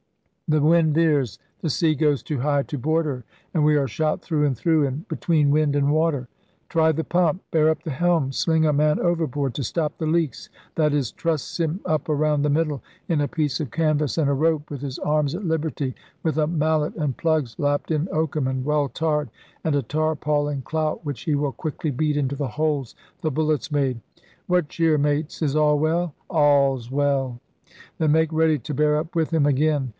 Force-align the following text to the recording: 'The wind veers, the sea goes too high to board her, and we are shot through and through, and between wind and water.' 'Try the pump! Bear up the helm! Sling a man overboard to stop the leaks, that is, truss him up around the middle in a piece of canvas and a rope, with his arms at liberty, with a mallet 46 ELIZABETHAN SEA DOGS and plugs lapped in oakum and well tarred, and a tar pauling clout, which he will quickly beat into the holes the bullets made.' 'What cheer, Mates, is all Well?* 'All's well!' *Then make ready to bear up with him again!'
'The 0.51 0.61
wind 0.61 0.95
veers, 0.95 1.39
the 1.61 1.69
sea 1.69 1.95
goes 1.95 2.21
too 2.23 2.39
high 2.39 2.63
to 2.63 2.77
board 2.77 3.05
her, 3.05 3.23
and 3.53 3.63
we 3.63 3.77
are 3.77 3.87
shot 3.87 4.21
through 4.21 4.45
and 4.45 4.57
through, 4.57 4.85
and 4.85 5.07
between 5.07 5.49
wind 5.51 5.75
and 5.77 5.91
water.' 5.91 6.27
'Try 6.67 6.91
the 6.91 7.03
pump! 7.05 7.43
Bear 7.51 7.69
up 7.69 7.83
the 7.83 7.91
helm! 7.91 8.33
Sling 8.33 8.65
a 8.65 8.73
man 8.73 8.99
overboard 8.99 9.53
to 9.53 9.63
stop 9.63 9.97
the 9.97 10.07
leaks, 10.07 10.49
that 10.75 10.91
is, 10.93 11.11
truss 11.11 11.57
him 11.57 11.79
up 11.85 12.09
around 12.09 12.41
the 12.41 12.49
middle 12.49 12.81
in 13.07 13.21
a 13.21 13.29
piece 13.29 13.61
of 13.61 13.71
canvas 13.71 14.17
and 14.17 14.29
a 14.29 14.33
rope, 14.33 14.69
with 14.69 14.81
his 14.81 14.99
arms 14.99 15.35
at 15.35 15.45
liberty, 15.45 15.95
with 16.23 16.37
a 16.37 16.47
mallet 16.47 16.95
46 16.95 16.97
ELIZABETHAN 16.97 16.97
SEA 16.97 17.05
DOGS 17.05 17.05
and 17.05 17.17
plugs 17.17 17.59
lapped 17.59 17.91
in 17.91 18.07
oakum 18.11 18.47
and 18.49 18.65
well 18.65 18.89
tarred, 18.89 19.29
and 19.63 19.75
a 19.75 19.83
tar 19.83 20.15
pauling 20.15 20.63
clout, 20.63 21.05
which 21.05 21.21
he 21.21 21.35
will 21.35 21.53
quickly 21.53 21.91
beat 21.91 22.17
into 22.17 22.35
the 22.35 22.47
holes 22.47 22.95
the 23.21 23.31
bullets 23.31 23.71
made.' 23.71 24.01
'What 24.47 24.67
cheer, 24.67 24.97
Mates, 24.97 25.41
is 25.41 25.55
all 25.55 25.79
Well?* 25.79 26.13
'All's 26.29 26.89
well!' 26.91 27.39
*Then 27.99 28.11
make 28.11 28.33
ready 28.33 28.57
to 28.57 28.73
bear 28.73 28.97
up 28.97 29.15
with 29.15 29.31
him 29.31 29.45
again!' 29.45 29.89